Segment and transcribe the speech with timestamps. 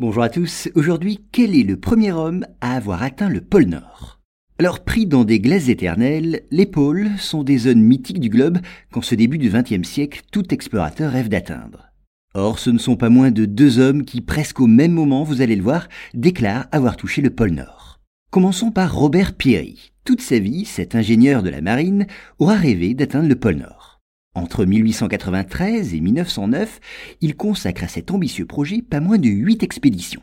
[0.00, 4.20] Bonjour à tous, aujourd'hui quel est le premier homme à avoir atteint le pôle Nord?
[4.60, 8.58] Alors pris dans des glaces éternelles, les pôles sont des zones mythiques du globe
[8.92, 11.88] qu'en ce début du XXe siècle tout explorateur rêve d'atteindre.
[12.34, 15.42] Or ce ne sont pas moins de deux hommes qui presque au même moment, vous
[15.42, 17.98] allez le voir, déclarent avoir touché le pôle Nord.
[18.30, 19.90] Commençons par Robert Peary.
[20.04, 22.06] Toute sa vie, cet ingénieur de la marine
[22.38, 23.77] aura rêvé d'atteindre le pôle Nord.
[24.34, 26.80] Entre 1893 et 1909,
[27.20, 30.22] il consacre à cet ambitieux projet pas moins de huit expéditions.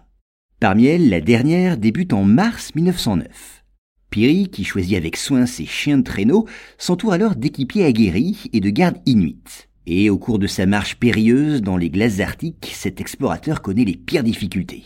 [0.60, 3.64] Parmi elles, la dernière débute en mars 1909.
[4.10, 6.48] Peary, qui choisit avec soin ses chiens de traîneau,
[6.78, 9.68] s'entoure alors d'équipiers aguerris et de gardes inuits.
[9.86, 13.98] Et au cours de sa marche périlleuse dans les glaces arctiques, cet explorateur connaît les
[13.98, 14.84] pires difficultés.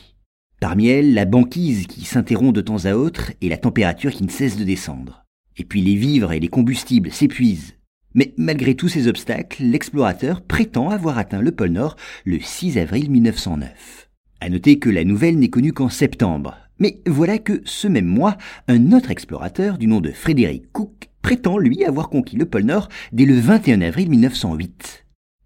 [0.59, 4.31] Parmi elles, la banquise qui s'interrompt de temps à autre et la température qui ne
[4.31, 5.23] cesse de descendre.
[5.55, 7.75] Et puis les vivres et les combustibles s'épuisent,
[8.13, 11.95] mais malgré tous ces obstacles, l'explorateur prétend avoir atteint le pôle Nord
[12.25, 14.09] le 6 avril 1909.
[14.41, 16.57] À noter que la nouvelle n'est connue qu'en septembre.
[16.79, 21.57] Mais voilà que ce même mois, un autre explorateur du nom de Frédéric Cook prétend
[21.57, 25.05] lui avoir conquis le pôle Nord dès le 21 avril 1908.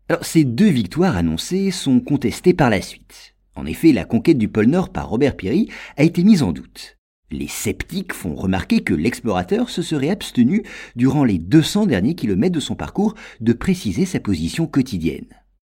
[0.10, 3.36] Alors ces deux victoires annoncées sont contestées par la suite.
[3.56, 6.98] En effet, la conquête du pôle Nord par Robert Peary a été mise en doute.
[7.32, 10.64] Les sceptiques font remarquer que l'explorateur se serait abstenu,
[10.96, 15.28] durant les 200 derniers kilomètres de son parcours, de préciser sa position quotidienne.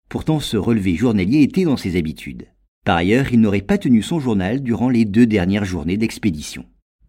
[0.09, 2.48] Pourtant, ce relevé journalier était dans ses habitudes.
[2.86, 6.66] Par ailleurs, il n'aurait pas tenu son journal durant les deux dernières journées d'expédition.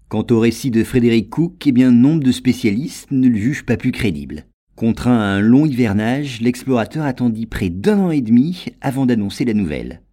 [0.08, 3.76] Quant au récit de Frédéric Cook, eh bien, nombre de spécialistes ne le jugent pas
[3.76, 4.46] plus crédible.
[4.76, 9.54] Contraint à un long hivernage, l'explorateur attendit près d'un an et demi avant d'annoncer la
[9.54, 10.03] nouvelle.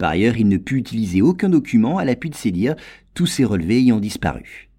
[0.00, 2.74] Par ailleurs, il ne put utiliser aucun document à l'appui de ses dires,
[3.12, 4.70] tous ses relevés ayant disparu.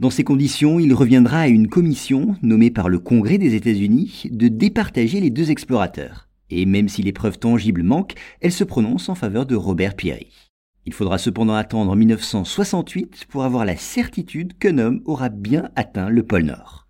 [0.00, 4.48] Dans ces conditions, il reviendra à une commission nommée par le Congrès des États-Unis de
[4.48, 6.30] départager les deux explorateurs.
[6.48, 10.28] Et même si les preuves tangibles manquent, elle se prononce en faveur de Robert Peary.
[10.86, 16.22] Il faudra cependant attendre 1968 pour avoir la certitude qu'un homme aura bien atteint le
[16.22, 16.81] pôle Nord.